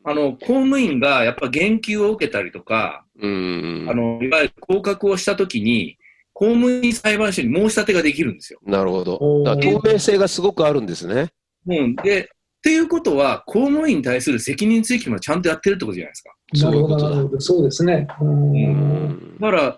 [0.05, 3.87] あの、公務員がやっぱ言及を受けたりとか、うん。
[3.89, 5.99] あの、いわゆる降格をしたときに、
[6.33, 8.61] 公務員裁判所に申し立てができるんですよ。
[8.65, 11.31] なるほど透明性がすごくあるんですね。
[11.67, 11.97] うん。
[11.97, 16.35] で、っていうことは、公務員に対する責任追及もちゃんとやってるってことじゃないですか。
[16.55, 17.41] なるほど、そういうことだ。
[17.41, 18.07] そうですね。
[18.21, 19.77] うーんだから、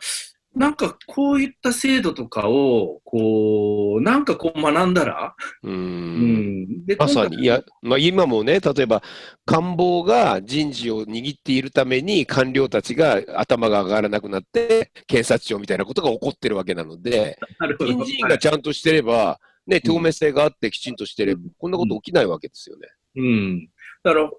[0.55, 5.71] なんかこういった制度とかを、こう、なんかこう学んだら、う。
[5.71, 6.67] うん
[6.99, 9.03] まさに、いや、まあ、今もね、例えば
[9.45, 17.39] 官房が人事を握っているために、官僚たちが頭が上がらなくなって、検察庁みたいなことが起こってるわけなので、
[17.79, 19.39] 人事院がちゃんとしてれば、
[19.71, 22.89] ね、透明性があってきちんとしてれば、こんなこと起きないわけですよね。
[23.17, 23.69] うん。
[24.03, 24.31] だから、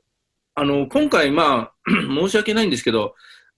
[0.56, 3.16] あの、今回、まあ、 申し訳ないんですけど、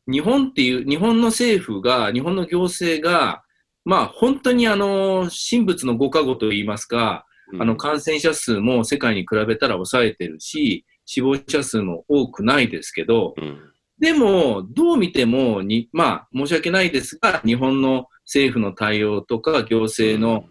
[0.07, 3.43] 日本っていう、日本の政府が、日本の行政が、
[3.85, 7.25] まあ、本当にあの、神仏のご加護といいますか、
[7.59, 13.59] あの、感染者数も世界に比べたら抑えてるし、死亡者数も多くないですけど、うん、
[13.99, 20.45] でも、どう見てもに、まあ、申し訳ないですが、日本の政府の対応とか行政の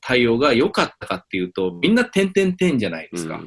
[0.00, 3.40] 対応が良かったかっていうと、みんな点々点じゃないですか。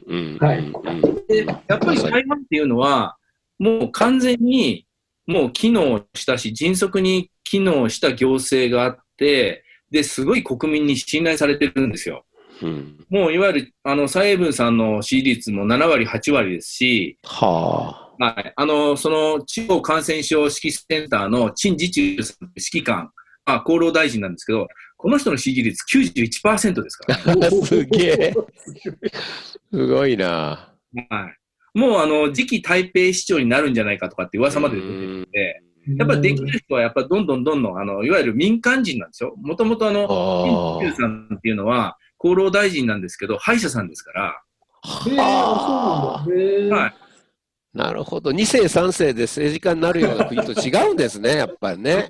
[1.27, 3.17] で、やっぱり台湾っていうのは、
[3.59, 4.87] もう完全に、
[5.27, 12.25] もう機能したし、迅速に機能した行政があって、で、すごい国民に信頼されてるんですよ。
[12.61, 13.05] うん。
[13.09, 18.23] もういわゆる、あの、蔡英文さんの支持率も7割、8割ですし、はあ。
[18.23, 18.53] はい。
[18.55, 22.23] あの、その、地方感染症指揮センターの陳時中指
[22.81, 23.11] 揮官、
[23.45, 24.67] あ、厚労大臣なんですけど、
[25.01, 27.49] この人の支持率91%ですから。
[27.65, 28.33] すげえ。
[29.73, 30.75] すごいな。
[31.09, 31.29] は
[31.73, 31.79] い。
[31.79, 35.61] もう、あの、次期台北市長になるんじゃないかとかって噂まで出てるんで、
[35.97, 39.33] やっぱりできる人はやっぱどんどんどんどん、あの、いわゆる民間人なんですよ。
[39.37, 44.43] もともとあの、あ陳時中さんっていうのは、厚労大臣なんですけど、歯医者さんですから、
[45.07, 46.75] へえ、あそうなんだ。
[46.75, 46.93] はい。
[47.73, 48.31] なるほど。
[48.31, 52.07] 2世、3世で政治家になるような国と違うんですね、 やっぱりね。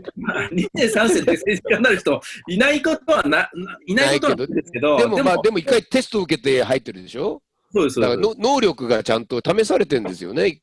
[0.52, 3.50] 2年3世で政治家になる人、いないことはな、な
[3.86, 7.43] いないことはないですけど、でも、まあ、でも一回テスト受けて入ってるでしょ？
[7.74, 8.00] そうです。
[8.00, 10.62] だからの能力がちゃんと試されてるんですよね。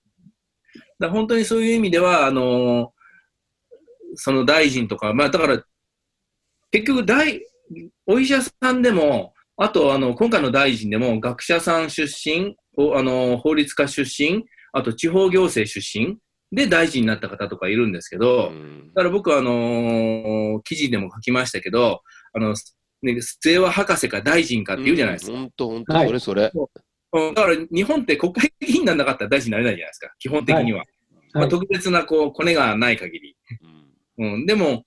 [0.98, 2.92] だ本当にそういう意味では、あの
[4.16, 5.62] その大臣とか、まあだから、
[6.72, 7.40] 結局大、
[8.06, 16.18] お医者さんでも、あとあの今回の大臣でも学者さん出身、ほあの法律家出身、あと地方行政出身
[16.52, 22.02] で大臣になった方とかいるんですけど、うんだから僕はあのー記事でも書きましたけど、
[22.32, 22.54] あの、
[23.02, 25.36] ね、末は博士か大臣かって言うじゃないですか。
[25.36, 26.52] 本当、本当、はいそれそれ。
[27.12, 30.84] うんだから日本って国会議員にならなかったら大臣になれないじゃないですか、基本的には。
[31.32, 33.36] まあ、はい特別なこうコネがない限り。
[34.18, 34.84] うん、でも、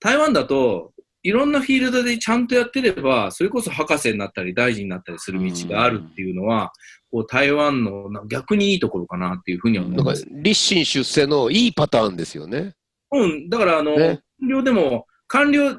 [0.00, 6.72] 台湾だと、いろんなフィールドでちゃんとやってれば、それこそ博士になったり大臣になったりする道があるっていうのは、
[7.10, 10.26] こう台湾のな逆にいいところかなっていうふうには思ないます。
[10.30, 12.74] 立身出世のいいパターンですよね。
[13.12, 15.76] うん、だからあの、ね官僚でも、官僚、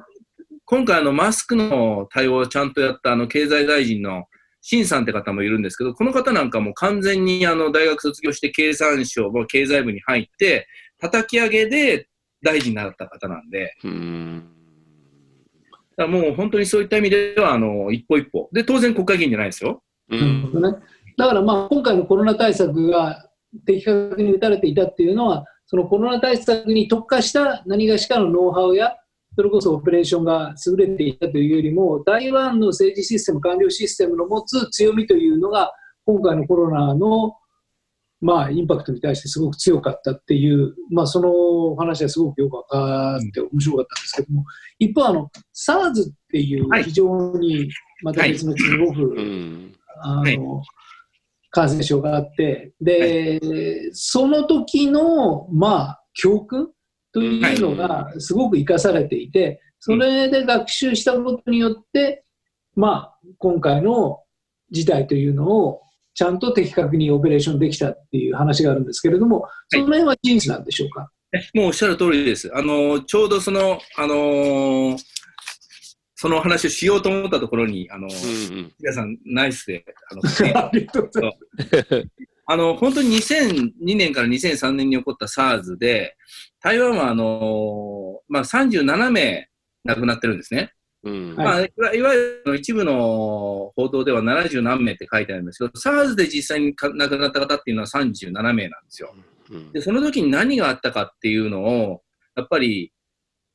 [0.66, 4.26] 今回あのマスクの対応をちゃんとやったあの経済大臣の
[4.62, 10.68] 新さんって方もいるんですけど、この方なんかも完全にあの大学卒業して経産省、まあ経済部に入って、
[11.00, 12.08] 叩き上げで
[12.44, 14.61] 大臣になった方なんで、うん。
[15.98, 18.50] だもう本当にそういった意味では、あの、一歩一歩。
[18.52, 19.84] で、当然国会議員じゃないですよ。
[20.10, 20.62] うなるほん。
[20.62, 20.78] どね。
[21.18, 23.30] だからまあ今回のコロナ対策が
[23.66, 28.96] 的確に打たれていたっていうのは、そのコロナ対策に特化した何がしかのノウハウや、
[29.36, 35.72] それこそオペレーションが優れていたというよりも、台湾の政治システム、官僚システムの持つ強みというのが、
[36.06, 37.36] 今回のコロナの、
[38.22, 44.46] まあ、インパクトに対してすごく強かったっていう、まあ、その話はすごくよく分かって面白かったんですけども、
[44.78, 46.84] 一方、あの SARS っていうはい。
[46.84, 47.70] 非常に
[48.04, 49.76] また別のすごく、うん。
[50.04, 50.40] あの、はい。
[51.50, 56.70] 感染症があって、で、その時の、まあ、教訓
[57.12, 62.24] というのがすごく生かされていて、それで学習したことによって、
[62.76, 64.20] まあ、今回の
[64.70, 65.82] 事態というのを
[66.14, 71.10] ちゃんと的確にオペレーションできたっていう話があるんですけれども、その辺は事実なんでしょうか？
[71.54, 72.52] もうおっしゃる通りです。
[72.54, 74.98] あの、ちょうどその、あのー
[76.24, 80.22] その話をしようと思ったところに、あの、うんうん皆さんナイスで、あの、
[80.68, 82.08] ありがとうございます。
[82.46, 86.16] あの、本当に2002年から2003年に起こった SARS で、
[86.62, 89.50] 台湾はあのーまあ、37名
[89.84, 90.74] 亡くなってるんですね。
[91.04, 99.14] うんはいまあ、いわいわゆる一部の報道では70何名って書いてあるんですけど、SARS で実際にか亡くなった方っていうのは37名なんですよ。
[99.50, 102.02] うんで、その時に何があったかっていうのを、
[102.36, 102.94] やっぱり、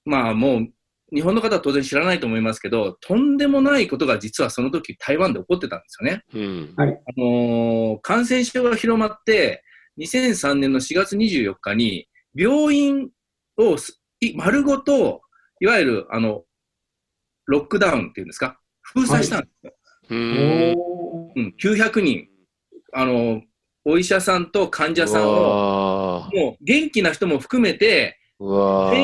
[0.04, 0.68] まあもう、
[1.14, 6.24] 日本の方は当然知らないと思いますけど、とんでもないことが実はその時台湾で起こってたんですよね。
[6.34, 9.62] うんあのー感染症が広まって、
[9.98, 13.08] 2003年の4月24日に、病院
[13.56, 13.76] を
[14.34, 15.22] 丸ごと、
[15.60, 16.44] いわゆる、あの、
[17.46, 19.72] ロックダウンっていうんですか、封鎖したんですよ。
[20.10, 22.28] うんおーうん、900人。
[22.92, 23.42] あの、
[23.84, 28.46] お医者さんと患者さんうを、もう元気な人も含めて、全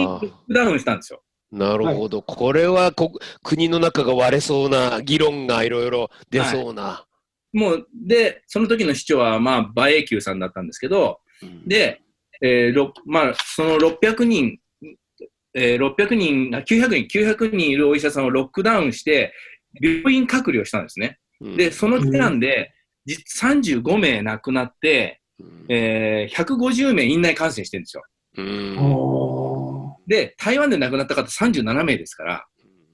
[0.02, 1.22] 員ローックダウンしたんですよ。
[1.50, 7.06] なるほど、これはこ国の中が割れそうな議論がいろいろ出そうな。
[7.52, 12.00] もう、で、その時の市長は、まあ、馬英九さんだったんですけど、うんで、
[12.40, 14.58] えーろまあ、その600人、
[15.54, 19.32] えー600人、あ900人、900人いるお医者さんをロックダウンして、
[19.80, 21.18] 病院隔離をしたんですね。
[21.40, 22.72] うんで、その期間で、
[23.04, 28.02] 実35名亡くなって、うんえー150名院内感染してるんですよ。
[28.38, 32.46] うんおで、台湾で亡くなった方37名ですから、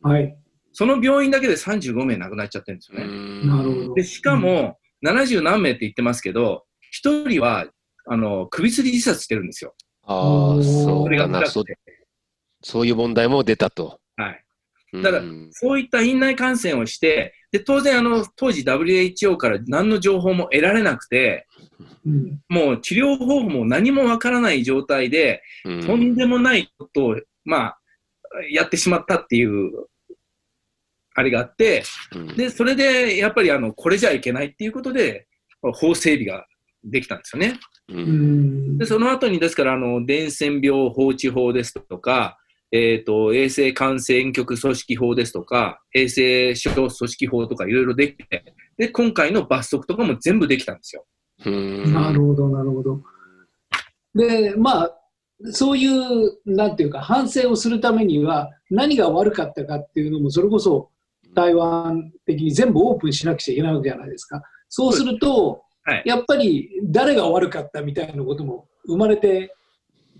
[0.04, 0.36] ーはい。
[0.72, 3.06] その病院だけで35名亡くなっちゃってるんですよね。
[3.46, 3.94] なるほど。
[3.94, 6.64] で、しかも、70何名って言ってますけど、
[7.04, 7.66] 1人は、
[8.06, 9.74] あの、首吊り自殺してるんですよ。
[10.04, 11.97] ああ、そそうれがかなそう辛くて。
[12.62, 14.00] そういう問題も出たと。
[14.16, 14.44] はい。
[14.92, 21.46] うんだからそういった院内感染をして、で、当然、あの、当時 WHO から何の情報も得られなくて、
[22.06, 27.78] うんもう治療方法も何もわからない状態で、うんとんでもないことを、まあ、
[28.50, 29.70] やってしまったっていう、
[31.14, 31.82] あれがあって、
[32.14, 35.26] うんで、それで、やっぱり、あの、これじゃいけないっていうことで、
[35.60, 36.46] 法整備が
[36.84, 37.58] できたんですよね。
[38.78, 42.38] で、その後に、ですから、あの、伝染病放置法ですとか、
[42.70, 51.06] えっ、と、衛生感染局組織法ですとか、衛生省組織法とかいろいろできて、で、今回の罰則とかも全部できたんですよ。
[51.46, 53.00] うんなるほど、なるほど。
[54.14, 54.98] で、まあ、
[55.52, 60.90] そういう、なんていうか、反省をするためには、何が悪かったかっていうのも、それこそ
[61.34, 64.42] 台湾的に全部オープンしなくちゃいけないわけじゃないですか。
[64.68, 66.02] そうすると、はい。
[66.04, 69.54] やっぱり誰が悪かったみたいなことも生まれて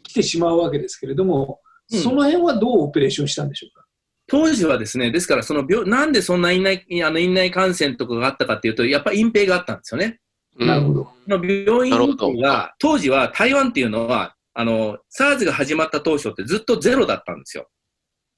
[0.03, 3.85] きてしまうわけですけれども、うんその辺はどうオペレーションしたんでしょうか？
[4.31, 10.21] 当時はですね、ですから、その病、なんでそんな院内、あの院内感染とかがあったかっていうと、やっぱり隠蔽があったんですよね。
[10.59, 11.13] うんなるほど。
[11.29, 17.69] 病院が、当時は台湾っていうのは、あの、SARS が始まった当初ってずっとゼロだったんですよ。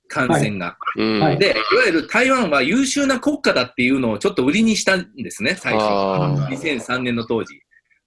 [0.06, 0.76] 感染が。
[0.96, 5.82] うんはいで、いわゆる台湾は優秀な国家だっていうのをちょっと売りにしたんですね、最初。
[5.82, 7.60] あー2003年の当時。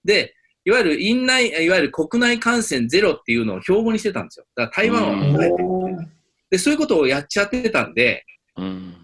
[0.04, 4.46] で、いわゆる院内、いわゆる国内感染ゼロっていうのを標語にしてたんですよ。
[4.56, 6.08] だから台湾は
[6.50, 8.24] で、そういうことをやっちゃってたんで、
[8.56, 8.94] うん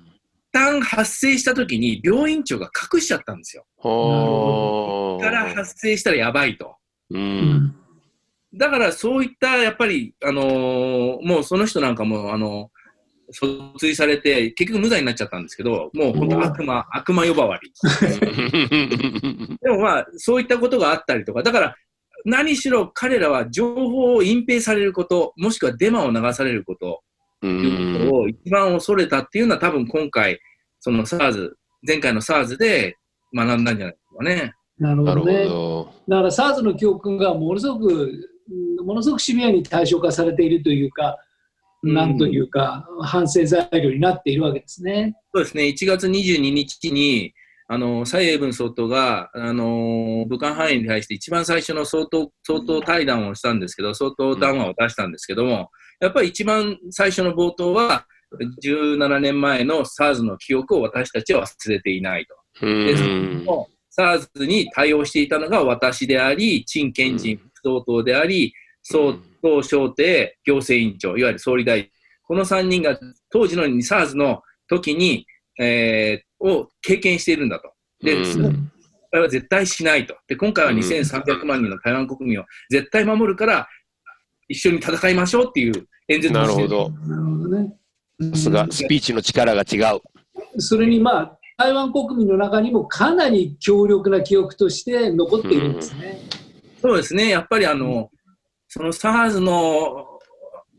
[0.51, 3.65] 一旦発生した時に病院長が隠しちゃったんですよ。
[3.79, 6.75] はあから発生したらやばいと。
[7.11, 7.77] ううんん
[8.53, 12.73] だからそういった、やっぱり、あのーもうその人なんかも、あの
[13.33, 17.73] 訴追されて、結局無罪になっちゃったんですけど、もう本当悪魔、悪魔呼ばわり。
[19.63, 21.77] でもまあ、そういったことがあったりとか、だから、
[22.25, 27.03] 何しろ彼らは情報を隠蔽されること、もしくはデマを流されること、
[27.43, 30.39] ういうことんを一番恐れたっていうのは多分今回、
[30.81, 31.53] その SARS、
[31.87, 32.97] 前回の SARS で
[33.35, 34.53] 学んだんじゃないですかね。
[34.79, 35.45] なるほどね。
[35.45, 35.93] ど。
[36.09, 41.30] だから SARS の教訓がものすごく、うんものすごくシビアに対象化されているというか、うん
[41.83, 45.15] なんというか、反省材料になっているわけですね。
[45.35, 47.33] そうですね、1月22日に、
[47.69, 55.71] あの、蔡英文総統が、あの、武漢肺炎に対して一番最初の総統、総統対談をしたんですけど、総統談話を出したんですけども、
[56.01, 58.07] やっぱり一番最初の冒頭は、
[58.63, 62.35] 17年前の SARS の記憶を私たちは忘れていないと。
[62.63, 68.53] うんもう SARS に対応していたのが私であり、陳建仁うん副総統であり、
[68.83, 71.91] 総統小帝行政委員長、いわゆる総理大臣。
[72.23, 72.99] この3人が
[73.31, 75.27] 当時の SARS の時に、
[75.59, 77.73] えーを経験しているんだと。
[78.03, 78.71] で、うん
[79.13, 80.17] は絶対しないと。
[80.29, 83.69] で、今回は2300万人の台湾国民を絶対守るから、
[84.49, 86.91] 一緒に戦いましょうっていう演説をしてなるほど。
[86.91, 87.73] なるほどね。
[88.33, 90.01] さすが、スピーチの力が違う。
[90.61, 96.21] それにまあ、台湾国民の中にもかなり強力な記憶として残っているんですね。
[96.81, 98.11] そうですね、やっぱりあの、
[98.73, 100.07] その SARS の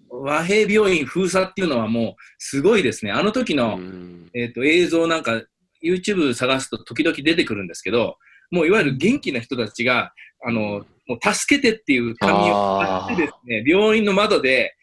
[0.09, 3.11] 和平病院封鎖っていうのはもうすごいですね。
[3.11, 5.41] あの時の、うんえっと映像なんか
[5.83, 8.15] YouTube 探すと時々出てくるんですけど、
[8.49, 10.13] もういわゆる元気な人たちが、
[10.45, 14.73] あの、もう助けてっていう紙を貼ってですね、病院の窓で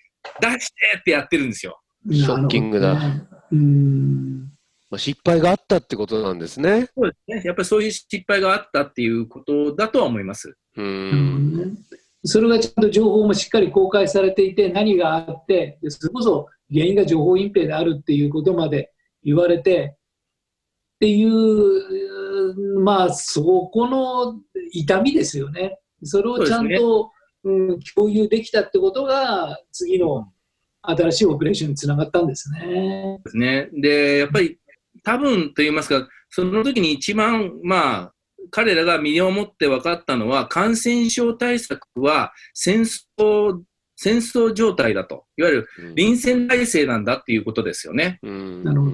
[0.40, 1.80] 出してってやってるんですよ。
[2.10, 2.94] ショッキングだ。
[4.90, 6.88] まあ失敗があったってことなんですね。
[6.94, 7.42] そうですね。
[7.46, 10.56] やっぱりそういう失敗があったっていうことだとは思います。
[10.76, 11.78] うん。
[12.24, 18.92] それがちゃんと情報もしっかり公開されていて、何があって、でそれこそ原因が情報隠蔽であるっていうことまで
[19.22, 19.96] 言われて、
[20.96, 23.42] っていう、まあ、そ
[23.72, 24.40] この
[24.72, 25.78] 痛みですよね。
[26.02, 27.12] それをちゃんと、
[27.44, 30.32] うん、共有できたってことが、次の
[30.82, 33.20] 新しいオペレーションにつながったんですね。
[33.24, 33.68] ですね。
[33.72, 34.58] で、やっぱり
[35.04, 38.14] 多分と言いますか、その時に一番、まあ、
[38.50, 43.60] 彼らが身をもって分かったのは、感染症対策は戦争、
[43.96, 45.24] 戦争状態だと。
[45.36, 48.18] いわゆる臨戦態勢なんだっていうことですよね。
[48.22, 48.92] うんなるほど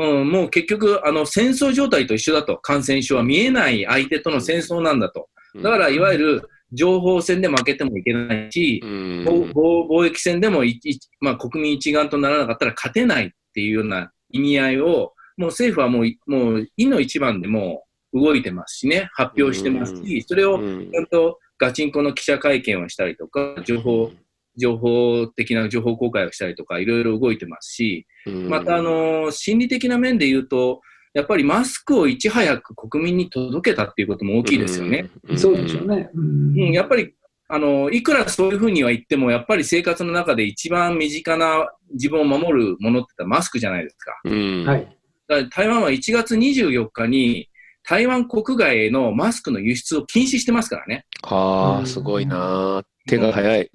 [0.00, 2.56] うん、もう結局、あの、戦争状態と一緒だと。
[2.58, 5.28] 感染症は見えない相手との戦争なんだと。
[5.56, 8.90] だから、いわゆる情報戦で負けてもいけないし、うん
[9.26, 24.12] 貿貿易戦でもいいまあ、国民一丸とならなかったら勝てないっていうような意味合いを、もう政府はもう、もう、いの一番でもう動いてますしね、発表してますし、それをうんちゃんとガチンコの記者会見をしたりとか、情報、
[24.56, 30.80] 情報的な情報公開をしたりとか、いろいろ動いてますし、うんまた、あの、心理的な面で言うと、
[31.14, 35.10] やっぱりマスクをいち早く国民に届けたっていうことも大きいですよね。
[35.32, 36.10] んそうでしょうね。
[36.14, 37.14] うんうん、やっぱり、
[37.48, 44.12] あの、いくらそういうふうには言っても、やっぱり生活の中で一番身近な自分を守るものって言ったらマスクじゃないですか。
[44.24, 44.98] うんはい。
[45.28, 47.47] だから台湾は1月24日に、
[47.88, 51.06] 台湾国外へのマスクの輸出を禁止してますからね。
[51.22, 52.82] はあ、すごいな。
[53.06, 53.60] 手が早い。
[53.60, 53.70] え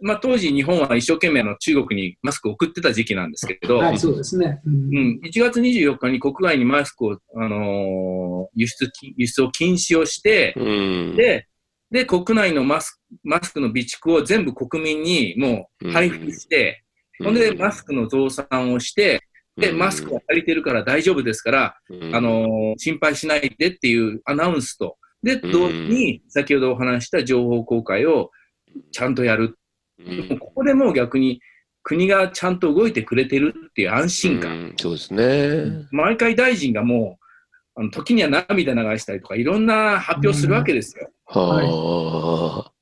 [0.00, 4.62] まあ、当時日本は一生懸命あの中国にマスクを送ってた時期なんですけど、はい、そうですね。
[4.64, 11.14] うんうん、1月24日に国外にマスクを、あのー輸出禁、輸出を禁止をして、うん。
[11.14, 11.46] で、
[11.90, 16.84] で、国内のマスクマスクの備蓄を全部国民にもう配布して、
[17.22, 19.27] ほんで、マスクの増産をして、
[19.58, 28.30] で、マスクは足りてるから大丈夫ですから、うんあ、のー心配しないでっていうアナウンスと、で、同時に先ほどお話した情報公開を
[28.92, 29.58] ちゃんとやる。
[29.98, 31.40] うんもうここでもう逆に
[31.82, 34.52] 国がちゃんと動いてくれてるっていう安心感。
[34.52, 35.86] うんそうですね。
[35.90, 37.18] 毎回大臣がも
[37.76, 41.10] う、あの時には涙流したりとか、いろんな発表するわけですよ。
[41.26, 42.72] はあ。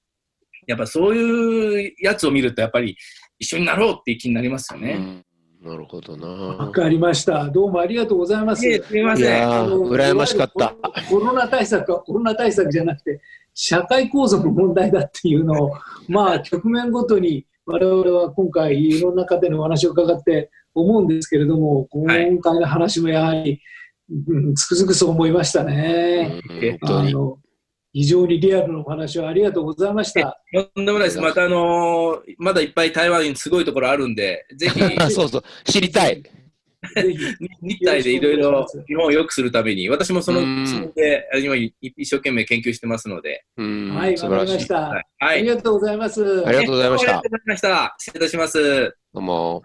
[0.66, 2.96] やっぱそういうやつを見ると、やっぱり
[3.38, 5.22] 一緒になろうっていう気になりますよね。
[5.66, 6.26] うんなるほどな。
[6.28, 7.50] わかりました。
[7.50, 8.62] どうもありがとうございます。
[8.62, 9.48] すみまいせん。
[9.48, 10.74] 羨ましかった。
[11.10, 13.20] コロナ対策はコロナ対策じゃなくて、
[13.52, 15.72] 社会構造の問題だっていうのを、
[16.08, 23.60] まあ、局面ごとに我々は今回、いろんな方のお話を伺って思うんですけれども、はい今回の話もやはり、
[24.28, 26.40] うんつくづくそう思いましたね。
[26.48, 27.08] うんえ本当に。
[27.08, 27.38] あの
[27.96, 30.38] 非常にリアルなお話をありがとうございました。
[30.74, 31.18] とんでもないです。
[31.18, 34.78] またあのーまだいっぱい台湾にすごいところあるんで、ぜひ、
[35.10, 36.22] そうそう、知りたい。
[37.62, 41.72] 日体でいろいろ日本を良くするために、私もそのうんつもりで、あ今一
[42.04, 44.68] 生懸命研究してますので、うんはい、わかりまし。
[44.68, 44.74] た。
[44.74, 45.04] はい。
[45.20, 46.46] ありがとうございます。
[46.46, 47.96] ありがとうございましたありがとうございました。
[47.98, 48.94] 失礼いたします。
[49.14, 49.62] どうも。